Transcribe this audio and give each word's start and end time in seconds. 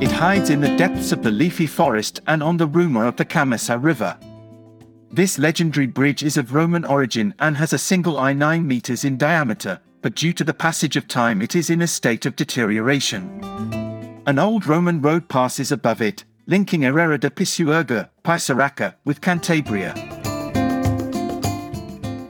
It 0.00 0.12
hides 0.12 0.50
in 0.50 0.60
the 0.60 0.76
depths 0.76 1.10
of 1.10 1.22
the 1.22 1.30
leafy 1.32 1.66
forest 1.66 2.20
and 2.28 2.42
on 2.42 2.56
the 2.56 2.66
rumor 2.66 3.06
of 3.06 3.16
the 3.16 3.24
Camesa 3.24 3.82
River. 3.82 4.16
This 5.10 5.38
legendary 5.38 5.88
bridge 5.88 6.22
is 6.22 6.36
of 6.36 6.54
Roman 6.54 6.84
origin 6.84 7.34
and 7.40 7.56
has 7.56 7.72
a 7.72 7.78
single 7.78 8.18
eye 8.18 8.32
9 8.32 8.64
meters 8.64 9.04
in 9.04 9.18
diameter, 9.18 9.80
but 10.02 10.14
due 10.14 10.32
to 10.34 10.44
the 10.44 10.54
passage 10.54 10.96
of 10.96 11.08
time 11.08 11.42
it 11.42 11.56
is 11.56 11.70
in 11.70 11.82
a 11.82 11.86
state 11.88 12.24
of 12.24 12.36
deterioration. 12.36 13.40
An 14.26 14.38
old 14.38 14.66
Roman 14.68 15.02
road 15.02 15.28
passes 15.28 15.72
above 15.72 16.00
it, 16.00 16.24
linking 16.50 16.82
Herrera 16.82 17.16
de 17.16 17.30
Pisuerga, 17.30 18.08
Pisoraca, 18.24 18.94
with 19.04 19.20
Cantabria. 19.20 19.94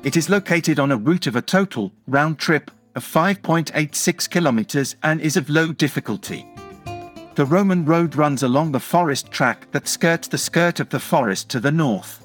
It 0.04 0.14
is 0.14 0.28
located 0.28 0.78
on 0.78 0.92
a 0.92 0.96
route 0.98 1.26
of 1.26 1.36
a 1.36 1.42
total, 1.42 1.90
round 2.06 2.38
trip, 2.38 2.70
of 2.94 3.02
5.86 3.02 4.28
kilometers 4.28 4.94
and 5.02 5.22
is 5.22 5.38
of 5.38 5.48
low 5.48 5.72
difficulty. 5.72 6.46
The 7.34 7.46
Roman 7.46 7.86
road 7.86 8.14
runs 8.14 8.42
along 8.42 8.72
the 8.72 8.78
forest 8.78 9.30
track 9.30 9.70
that 9.70 9.88
skirts 9.88 10.28
the 10.28 10.36
skirt 10.36 10.80
of 10.80 10.90
the 10.90 11.00
forest 11.00 11.48
to 11.50 11.60
the 11.60 11.72
north. 11.72 12.22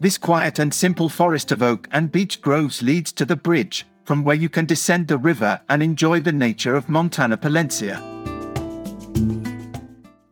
This 0.00 0.16
quiet 0.16 0.58
and 0.58 0.72
simple 0.72 1.10
forest 1.10 1.52
of 1.52 1.62
oak 1.62 1.86
and 1.92 2.10
beech 2.10 2.40
groves 2.40 2.80
leads 2.80 3.12
to 3.12 3.26
the 3.26 3.36
bridge, 3.36 3.84
from 4.04 4.24
where 4.24 4.36
you 4.36 4.48
can 4.48 4.64
descend 4.64 5.08
the 5.08 5.18
river 5.18 5.60
and 5.68 5.82
enjoy 5.82 6.20
the 6.20 6.32
nature 6.32 6.74
of 6.74 6.88
Montana 6.88 7.36
Palencia. 7.36 8.13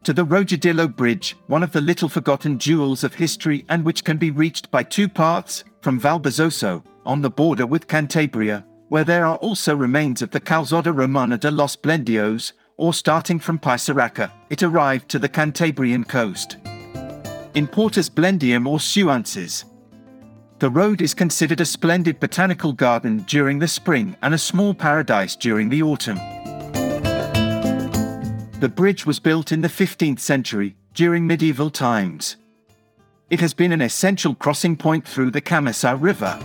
To 0.04 0.12
the 0.12 0.26
Rojadillo 0.26 0.88
Bridge, 0.96 1.36
one 1.46 1.62
of 1.62 1.70
the 1.70 1.80
little 1.80 2.08
forgotten 2.08 2.58
jewels 2.58 3.04
of 3.04 3.14
history 3.14 3.64
and 3.68 3.84
which 3.84 4.02
can 4.02 4.16
be 4.16 4.32
reached 4.32 4.68
by 4.72 4.82
two 4.82 5.08
paths, 5.08 5.62
from 5.80 6.00
Valberzoso, 6.00 6.82
on 7.06 7.22
the 7.22 7.30
border 7.30 7.66
with 7.66 7.86
Cantabria, 7.86 8.64
where 8.88 9.04
there 9.04 9.24
are 9.24 9.36
also 9.36 9.76
remains 9.76 10.20
of 10.20 10.32
the 10.32 10.40
Calzada 10.40 10.92
Romana 10.92 11.38
de 11.38 11.52
los 11.52 11.76
Blendios, 11.76 12.52
or 12.78 12.92
starting 12.92 13.38
from 13.38 13.60
Pisoraca, 13.60 14.32
it 14.50 14.64
arrived 14.64 15.08
to 15.08 15.20
the 15.20 15.28
Cantabrian 15.28 16.06
coast. 16.08 16.56
In 17.54 17.68
Portus 17.68 18.08
Blendium 18.08 18.66
or 18.66 18.80
Suances. 18.80 19.66
The 20.58 20.70
road 20.70 21.00
is 21.00 21.14
considered 21.14 21.60
a 21.60 21.64
splendid 21.64 22.18
botanical 22.18 22.72
garden 22.72 23.18
during 23.28 23.60
the 23.60 23.68
spring 23.68 24.16
and 24.22 24.34
a 24.34 24.38
small 24.38 24.74
paradise 24.74 25.36
during 25.36 25.68
the 25.68 25.84
autumn. 25.84 26.18
The 28.62 28.68
bridge 28.68 29.04
was 29.04 29.18
built 29.18 29.50
in 29.50 29.60
the 29.60 29.66
15th 29.66 30.20
century, 30.20 30.76
during 30.94 31.26
medieval 31.26 31.68
times. 31.68 32.36
It 33.28 33.40
has 33.40 33.54
been 33.54 33.72
an 33.72 33.80
essential 33.80 34.36
crossing 34.36 34.76
point 34.76 35.04
through 35.04 35.32
the 35.32 35.40
Camesa 35.40 36.00
River. 36.00 36.38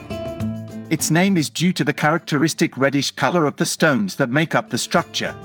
Its 0.89 1.11
name 1.11 1.38
is 1.38 1.47
due 1.51 1.71
to 1.73 1.83
the 1.83 1.93
characteristic 1.93 2.75
reddish 2.75 3.11
color 3.11 3.45
of 3.45 3.57
the 3.57 3.67
stones 3.67 4.15
that 4.15 4.31
make 4.31 4.55
up 4.55 4.71
the 4.71 4.79
structure. 4.79 5.35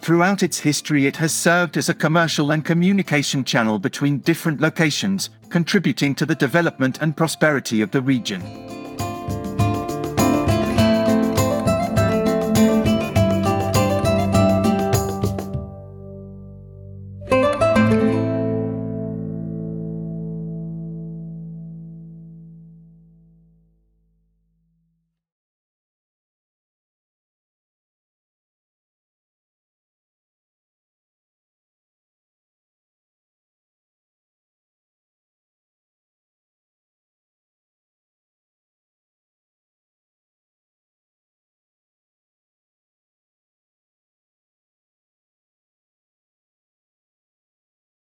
Throughout 0.00 0.42
its 0.42 0.58
history, 0.58 1.06
it 1.06 1.14
has 1.18 1.32
served 1.32 1.76
as 1.76 1.88
a 1.88 1.94
commercial 1.94 2.50
and 2.50 2.64
communication 2.64 3.44
channel 3.44 3.78
between 3.78 4.18
different 4.18 4.60
locations, 4.60 5.30
contributing 5.50 6.16
to 6.16 6.26
the 6.26 6.34
development 6.34 6.98
and 7.00 7.16
prosperity 7.16 7.80
of 7.80 7.92
the 7.92 8.02
region. 8.02 8.42